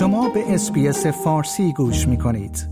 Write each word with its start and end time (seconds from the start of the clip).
شما 0.00 0.28
به 0.28 0.54
SBS 0.54 1.06
فارسی 1.06 1.72
گوش 1.72 2.08
می 2.08 2.18
کنید. 2.18 2.68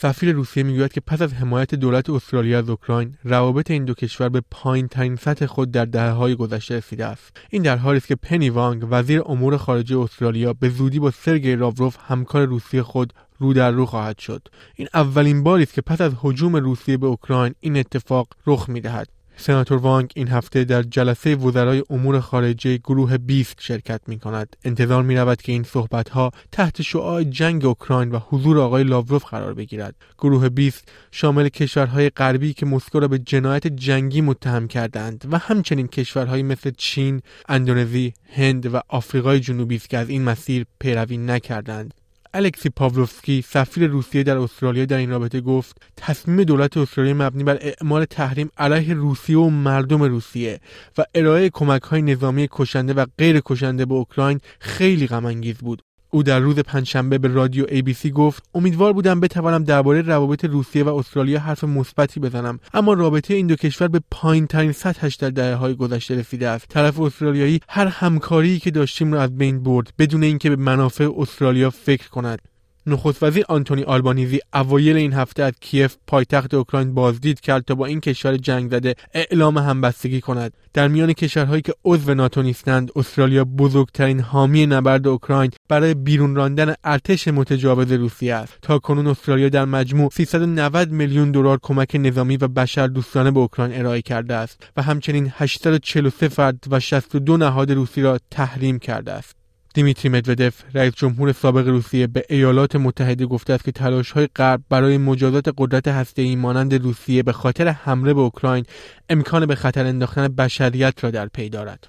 سفیر 0.00 0.32
روسیه 0.32 0.62
می‌گوید 0.62 0.92
که 0.92 1.00
پس 1.00 1.22
از 1.22 1.32
حمایت 1.32 1.74
دولت 1.74 2.10
استرالیا 2.10 2.58
از 2.58 2.70
اوکراین 2.70 3.14
روابط 3.24 3.70
این 3.70 3.84
دو 3.84 3.94
کشور 3.94 4.28
به 4.28 4.42
پایین 4.50 4.88
ترین 4.88 5.16
سطح 5.16 5.46
خود 5.46 5.70
در 5.70 5.84
دهه 5.84 6.10
های 6.10 6.34
گذشته 6.34 6.76
رسیده 6.76 7.06
است. 7.06 7.36
این 7.50 7.62
در 7.62 7.76
حالی 7.76 7.96
است 7.96 8.06
که 8.06 8.14
پنی 8.14 8.50
وانگ 8.50 8.86
وزیر 8.90 9.22
امور 9.26 9.56
خارجه 9.56 9.98
استرالیا 9.98 10.52
به 10.52 10.68
زودی 10.68 10.98
با 10.98 11.10
سرگئی 11.10 11.56
لاوروف 11.56 11.96
همکار 12.00 12.46
روسیه 12.46 12.82
خود 12.82 13.12
رو 13.38 13.52
در 13.52 13.70
رو 13.70 13.86
خواهد 13.86 14.18
شد. 14.18 14.48
این 14.74 14.88
اولین 14.94 15.42
باری 15.42 15.62
است 15.62 15.74
که 15.74 15.82
پس 15.82 16.00
از 16.00 16.12
هجوم 16.24 16.56
روسیه 16.56 16.96
به 16.96 17.06
اوکراین 17.06 17.54
این 17.60 17.76
اتفاق 17.76 18.28
رخ 18.46 18.68
می‌دهد. 18.68 19.08
سناتور 19.42 19.78
وانگ 19.78 20.12
این 20.14 20.28
هفته 20.28 20.64
در 20.64 20.82
جلسه 20.82 21.34
وزرای 21.34 21.82
امور 21.90 22.20
خارجه 22.20 22.76
گروه 22.76 23.18
20 23.18 23.56
شرکت 23.58 24.00
می 24.06 24.18
کند. 24.18 24.56
انتظار 24.64 25.02
می 25.02 25.16
رود 25.16 25.42
که 25.42 25.52
این 25.52 25.62
صحبت 25.62 26.08
ها 26.08 26.30
تحت 26.52 26.82
شعاع 26.82 27.24
جنگ 27.24 27.64
اوکراین 27.64 28.10
و 28.10 28.18
حضور 28.18 28.58
آقای 28.58 28.84
لاوروف 28.84 29.24
قرار 29.24 29.54
بگیرد. 29.54 29.94
گروه 30.18 30.48
20 30.48 30.88
شامل 31.10 31.48
کشورهای 31.48 32.10
غربی 32.10 32.52
که 32.52 32.66
مسکو 32.66 33.00
را 33.00 33.08
به 33.08 33.18
جنایت 33.18 33.66
جنگی 33.66 34.20
متهم 34.20 34.68
کردند 34.68 35.24
و 35.30 35.38
همچنین 35.38 35.88
کشورهایی 35.88 36.42
مثل 36.42 36.70
چین، 36.76 37.22
اندونزی، 37.48 38.14
هند 38.32 38.74
و 38.74 38.80
آفریقای 38.88 39.40
جنوبی 39.40 39.76
است 39.76 39.88
که 39.88 39.98
از 39.98 40.08
این 40.08 40.22
مسیر 40.22 40.66
پیروی 40.80 41.16
نکردند. 41.16 41.94
الکسی 42.34 42.68
پاولوفسکی 42.68 43.42
سفیر 43.42 43.86
روسیه 43.86 44.22
در 44.22 44.38
استرالیا 44.38 44.84
در 44.84 44.96
این 44.96 45.10
رابطه 45.10 45.40
گفت 45.40 45.82
تصمیم 45.96 46.44
دولت 46.44 46.76
استرالیا 46.76 47.14
مبنی 47.14 47.44
بر 47.44 47.58
اعمال 47.60 48.04
تحریم 48.04 48.50
علیه 48.56 48.94
روسیه 48.94 49.38
و 49.38 49.50
مردم 49.50 50.02
روسیه 50.02 50.60
و 50.98 51.04
ارائه 51.14 51.50
کمک 51.50 51.82
های 51.82 52.02
نظامی 52.02 52.48
کشنده 52.52 52.92
و 52.92 53.06
غیر 53.18 53.40
کشنده 53.44 53.84
به 53.84 53.94
اوکراین 53.94 54.40
خیلی 54.60 55.06
غم 55.06 55.40
بود. 55.60 55.82
او 56.14 56.22
در 56.22 56.38
روز 56.38 56.58
پنجشنبه 56.58 57.18
به 57.18 57.28
رادیو 57.28 57.66
ABC 57.66 58.06
گفت 58.06 58.44
امیدوار 58.54 58.92
بودم 58.92 59.20
بتوانم 59.20 59.64
درباره 59.64 60.02
روابط 60.02 60.44
روسیه 60.44 60.84
و 60.84 60.88
استرالیا 60.88 61.40
حرف 61.40 61.64
مثبتی 61.64 62.20
بزنم 62.20 62.58
اما 62.74 62.92
رابطه 62.92 63.34
این 63.34 63.46
دو 63.46 63.56
کشور 63.56 63.88
به 63.88 64.00
پایین 64.10 64.46
ترین 64.46 64.72
سطحش 64.72 65.14
در 65.14 65.30
دهه 65.30 65.54
های 65.54 65.74
گذشته 65.74 66.14
رسیده 66.14 66.48
است. 66.48 66.68
طرف 66.68 67.00
استرالیایی 67.00 67.60
هر 67.68 67.86
همکاری 67.86 68.58
که 68.58 68.70
داشتیم 68.70 69.12
را 69.12 69.22
از 69.22 69.38
بین 69.38 69.62
برد 69.62 69.92
بدون 69.98 70.22
اینکه 70.22 70.50
به 70.50 70.56
منافع 70.56 71.08
استرالیا 71.16 71.70
فکر 71.70 72.08
کند. 72.08 72.51
نخست 72.86 73.22
وزیر 73.22 73.44
آنتونی 73.48 73.82
آلبانیزی 73.82 74.40
اوایل 74.54 74.96
این 74.96 75.12
هفته 75.12 75.42
از 75.42 75.52
کیف 75.60 75.96
پایتخت 76.06 76.54
اوکراین 76.54 76.94
بازدید 76.94 77.40
کرد 77.40 77.64
تا 77.64 77.74
با 77.74 77.86
این 77.86 78.00
کشور 78.00 78.36
جنگ 78.36 78.70
زده 78.70 78.94
اعلام 79.14 79.58
همبستگی 79.58 80.20
کند. 80.20 80.52
در 80.74 80.88
میان 80.88 81.12
کشورهایی 81.12 81.62
که 81.62 81.74
عضو 81.84 82.14
ناتو 82.14 82.42
نیستند 82.42 82.90
استرالیا 82.96 83.44
بزرگترین 83.44 84.20
حامی 84.20 84.66
نبرد 84.66 85.06
اوکراین 85.08 85.50
برای 85.68 85.94
بیرون 85.94 86.34
راندن 86.34 86.74
ارتش 86.84 87.28
متجاوز 87.28 87.92
روسیه 87.92 88.34
است. 88.34 88.58
تا 88.62 88.78
کنون 88.78 89.06
استرالیا 89.06 89.48
در 89.48 89.64
مجموع 89.64 90.10
390 90.12 90.90
میلیون 90.90 91.30
دلار 91.30 91.58
کمک 91.62 91.96
نظامی 92.00 92.36
و 92.36 92.48
بشر 92.48 92.86
دوستانه 92.86 93.30
به 93.30 93.40
اوکراین 93.40 93.78
ارائه 93.78 94.02
کرده 94.02 94.34
است 94.34 94.70
و 94.76 94.82
همچنین 94.82 95.32
843 95.36 96.28
فرد 96.28 96.64
و 96.70 96.80
62 96.80 97.36
نهاد 97.36 97.72
روسی 97.72 98.02
را 98.02 98.18
تحریم 98.30 98.78
کرده 98.78 99.12
است. 99.12 99.41
دیمیتری 99.74 100.08
مدودف 100.08 100.62
رئیس 100.74 100.94
جمهور 100.94 101.32
سابق 101.32 101.68
روسیه 101.68 102.06
به 102.06 102.24
ایالات 102.30 102.76
متحده 102.76 103.26
گفته 103.26 103.52
است 103.52 103.64
که 103.64 103.72
تلاش 103.72 104.10
های 104.10 104.28
غرب 104.36 104.60
برای 104.68 104.98
مجازات 104.98 105.54
قدرت 105.58 105.88
هسته 105.88 106.36
مانند 106.36 106.74
روسیه 106.74 107.22
به 107.22 107.32
خاطر 107.32 107.68
حمله 107.68 108.14
به 108.14 108.20
اوکراین 108.20 108.64
امکان 109.08 109.46
به 109.46 109.54
خطر 109.54 109.86
انداختن 109.86 110.28
بشریت 110.28 111.04
را 111.04 111.10
در 111.10 111.26
پی 111.26 111.48
دارد. 111.48 111.88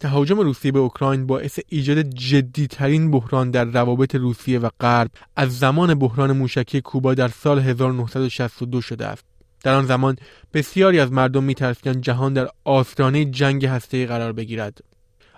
تهاجم 0.00 0.40
روسیه 0.40 0.72
به 0.72 0.78
اوکراین 0.78 1.26
باعث 1.26 1.58
ایجاد 1.68 2.00
جدیترین 2.00 3.10
بحران 3.10 3.50
در 3.50 3.64
روابط 3.64 4.14
روسیه 4.14 4.58
و 4.58 4.68
غرب 4.80 5.10
از 5.36 5.58
زمان 5.58 5.94
بحران 5.94 6.32
موشکی 6.32 6.80
کوبا 6.80 7.14
در 7.14 7.28
سال 7.28 7.58
1962 7.58 8.80
شده 8.80 9.06
است. 9.06 9.24
در 9.62 9.74
آن 9.74 9.86
زمان 9.86 10.16
بسیاری 10.54 11.00
از 11.00 11.12
مردم 11.12 11.44
میترسیدند 11.44 12.00
جهان 12.00 12.32
در 12.32 12.48
آستانه 12.64 13.24
جنگ 13.24 13.66
هسته‌ای 13.66 14.06
قرار 14.06 14.32
بگیرد. 14.32 14.93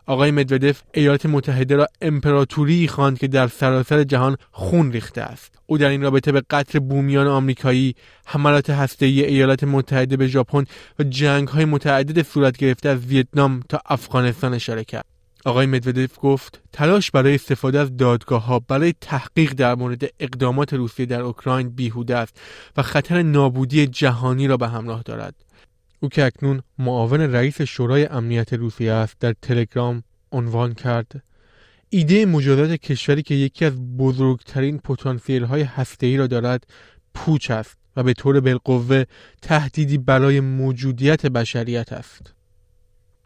آقای 0.06 0.31
مدودف 0.31 0.83
ایالات 0.94 1.27
متحده 1.27 1.77
را 1.77 1.87
امپراتوری 2.00 2.89
خواند 2.89 3.19
که 3.19 3.28
در 3.28 3.49
سراسر 3.49 4.05
جهان 4.05 4.37
خون 4.50 4.93
ریخته 4.93 5.21
است. 5.21 5.59
او 5.67 5.78
در 5.78 5.89
این 5.89 6.03
رابطه 6.03 6.33
به 6.33 6.43
قطر 6.50 6.78
بومیان 6.78 7.27
آمریکایی 7.27 7.94
حملات 8.27 8.71
هسته‌ای 8.71 9.25
ایالات 9.25 9.65
متحده 9.65 10.17
به 10.17 10.27
ژاپن 10.27 10.65
و 10.99 11.03
جنگ‌های 11.03 11.65
متعدد 11.65 12.22
صورت 12.22 12.56
گرفته 12.56 12.89
از 12.89 13.06
ویتنام 13.06 13.61
تا 13.69 13.81
افغانستان 13.87 14.55
اشاره 14.55 14.84
کرد. 14.84 15.05
آقای 15.44 15.67
مدودف 15.67 16.11
گفت 16.23 16.61
تلاش 16.73 17.11
برای 17.11 17.34
استفاده 17.34 17.78
از 17.78 17.97
دادگاه 17.97 18.44
ها 18.44 18.59
برای 18.59 18.94
تحقیق 19.00 19.53
در 19.53 19.75
مورد 19.75 20.03
اقدامات 20.21 20.75
روسیه 20.75 21.06
در 21.06 21.21
اوکراین 21.21 21.69
بیهوده 21.69 22.17
است 22.17 22.41
و 22.77 22.83
خطر 22.83 23.23
نابودی 23.23 23.87
جهانی 23.87 24.47
را 24.47 24.56
به 24.56 24.69
همراه 24.69 25.03
دارد. 25.03 25.34
او 26.00 26.08
که 26.08 26.24
اکنون 26.24 26.62
معاون 26.78 27.20
رئیس 27.20 27.62
شورای 27.62 28.06
امنیت 28.06 28.52
روسیه 28.52 28.92
است 28.92 29.16
در 29.20 29.34
تلگرام 29.42 30.02
عنوان 30.32 30.74
کرد. 30.74 31.22
ایده 31.90 32.26
مجازات 32.26 32.70
کشوری 32.70 33.22
که 33.22 33.34
یکی 33.34 33.64
از 33.64 33.96
بزرگترین 33.96 34.78
پتانسیل 34.78 35.44
های 35.44 35.66
ای 36.00 36.16
را 36.16 36.26
دارد 36.26 36.66
پوچ 37.14 37.50
است 37.50 37.76
و 37.96 38.02
به 38.02 38.12
طور 38.12 38.40
بالقوه 38.40 39.04
تهدیدی 39.42 39.98
برای 39.98 40.40
موجودیت 40.40 41.26
بشریت 41.26 41.92
است. 41.92 42.36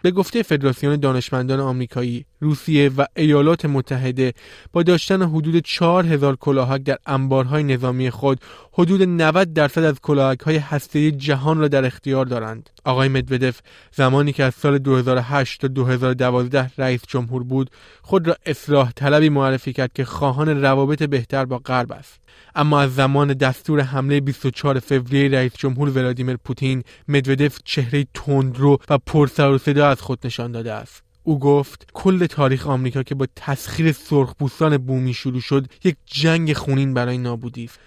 به 0.03 0.11
گفته 0.11 0.43
فدراسیون 0.43 0.97
دانشمندان 0.97 1.61
آمریکایی، 1.61 2.25
روسیه 2.41 2.91
و 2.97 3.07
ایالات 3.17 3.65
متحده 3.65 4.33
با 4.73 4.83
داشتن 4.83 5.23
حدود 5.23 5.59
4000 5.65 6.37
کلاهک 6.37 6.83
در 6.83 6.99
انبارهای 7.07 7.63
نظامی 7.63 8.11
خود 8.11 8.41
حدود 8.81 9.03
90 9.03 9.53
درصد 9.53 9.85
از 9.85 10.01
کلاهک 10.01 10.41
های 10.41 10.57
هسته 10.57 11.11
جهان 11.11 11.59
را 11.59 11.69
در 11.69 11.85
اختیار 11.85 12.27
دارند. 12.27 12.71
آقای 12.85 13.09
مدودف 13.09 13.61
زمانی 13.93 14.33
که 14.33 14.45
از 14.45 14.55
سال 14.55 14.79
2008 14.79 15.61
تا 15.61 15.69
2012 15.69 16.71
رئیس 16.79 17.03
جمهور 17.09 17.43
بود 17.43 17.71
خود 18.03 18.29
را 18.29 18.37
اصلاح 18.47 18.93
طلبی 18.97 19.29
معرفی 19.29 19.73
کرد 19.73 19.93
که 19.93 20.05
خواهان 20.05 20.63
روابط 20.63 21.03
بهتر 21.03 21.45
با 21.45 21.59
غرب 21.59 21.93
است. 21.93 22.21
اما 22.55 22.81
از 22.81 22.95
زمان 22.95 23.33
دستور 23.33 23.81
حمله 23.81 24.21
24 24.21 24.79
فوریه 24.79 25.31
رئیس 25.31 25.53
جمهور 25.59 25.91
ولادیمیر 25.91 26.37
پوتین 26.37 26.83
مدودف 27.09 27.59
چهره 27.65 28.07
تندرو 28.15 28.79
و 28.91 28.99
پرسر 28.99 29.51
و 29.51 29.59
صدا 29.59 29.89
از 29.89 30.01
خود 30.01 30.19
نشان 30.25 30.53
داده 30.53 30.73
است 30.73 31.03
او 31.23 31.39
گفت 31.39 31.87
کل 31.93 32.27
تاریخ 32.27 32.67
آمریکا 32.67 33.03
که 33.03 33.15
با 33.15 33.27
تسخیر 33.37 33.93
سرخپوستان 33.93 34.79
بومی 34.79 35.15
شروع 35.15 35.41
شد 35.41 35.67
یک 35.85 35.97
جنگ 36.07 36.53
خونین 36.53 36.95
برای 36.95 37.19
نابودی 37.19 37.65
است 37.65 37.79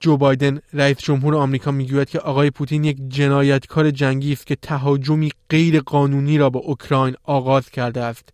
جو 0.00 0.16
بایدن 0.16 0.60
رئیس 0.72 0.98
جمهور 0.98 1.36
آمریکا 1.36 1.70
می‌گوید 1.70 2.10
که 2.10 2.18
آقای 2.18 2.50
پوتین 2.50 2.84
یک 2.84 2.96
جنایتکار 3.08 3.90
جنگی 3.90 4.32
است 4.32 4.46
که 4.46 4.56
تهاجمی 4.56 5.30
غیر 5.50 5.80
قانونی 5.80 6.38
را 6.38 6.50
به 6.50 6.58
اوکراین 6.58 7.14
آغاز 7.24 7.70
کرده 7.70 8.00
است. 8.00 8.28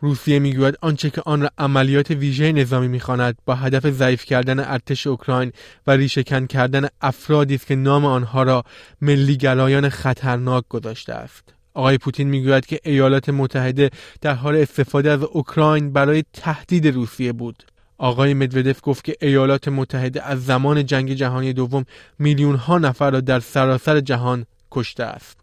روسیه 0.00 0.38
می‌گوید 0.38 0.78
آنچه 0.80 1.10
که 1.10 1.22
آن 1.26 1.42
را 1.42 1.50
عملیات 1.58 2.10
ویژه 2.10 2.52
نظامی 2.52 2.88
می‌خواند 2.88 3.38
با 3.44 3.54
هدف 3.54 3.90
ضعیف 3.90 4.24
کردن 4.24 4.58
ارتش 4.58 5.06
اوکراین 5.06 5.52
و 5.86 5.90
ریشهکن 5.90 6.46
کردن 6.46 6.88
افرادی 7.00 7.54
است 7.54 7.66
که 7.66 7.74
نام 7.74 8.04
آنها 8.04 8.42
را 8.42 8.64
ملیگرایان 9.00 9.88
خطرناک 9.88 10.64
گذاشته 10.68 11.14
است. 11.14 11.54
آقای 11.74 11.98
پوتین 11.98 12.28
می‌گوید 12.28 12.66
که 12.66 12.80
ایالات 12.84 13.28
متحده 13.28 13.90
در 14.20 14.34
حال 14.34 14.56
استفاده 14.56 15.10
از 15.10 15.22
اوکراین 15.22 15.92
برای 15.92 16.24
تهدید 16.32 16.86
روسیه 16.86 17.32
بود. 17.32 17.64
آقای 18.00 18.34
مدودف 18.34 18.80
گفت 18.82 19.04
که 19.04 19.16
ایالات 19.20 19.68
متحده 19.68 20.22
از 20.22 20.44
زمان 20.44 20.86
جنگ 20.86 21.12
جهانی 21.12 21.52
دوم 21.52 21.84
میلیون 22.18 22.56
ها 22.56 22.78
نفر 22.78 23.10
را 23.10 23.20
در 23.20 23.40
سراسر 23.40 24.00
جهان 24.00 24.46
کشته 24.70 25.04
است 25.04 25.40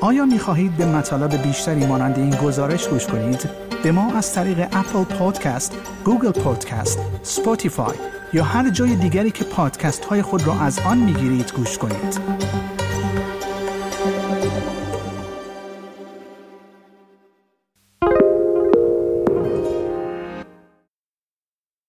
آیا 0.00 0.24
می 0.24 0.38
خواهید 0.38 0.76
به 0.76 0.86
مطالب 0.86 1.42
بیشتری 1.42 1.86
مانند 1.86 2.18
این 2.18 2.30
گزارش 2.30 2.88
گوش 2.88 3.06
کنید؟ 3.06 3.50
به 3.82 3.92
ما 3.92 4.12
از 4.12 4.34
طریق 4.34 4.58
Apple 4.60 5.04
Podcast، 5.04 5.76
Google 6.04 6.30
Podcast، 6.30 6.98
Spotify 7.22 7.96
یا 8.32 8.44
هر 8.44 8.70
جای 8.70 8.96
دیگری 8.96 9.30
که 9.30 9.44
پادکست 9.44 10.04
های 10.04 10.22
خود 10.22 10.46
را 10.46 10.60
از 10.60 10.78
آن 10.78 10.98
می 10.98 11.12
گیرید 11.12 11.52
گوش 11.52 11.78
کنید؟ 11.78 12.20